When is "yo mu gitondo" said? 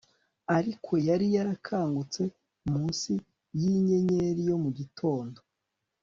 4.49-5.39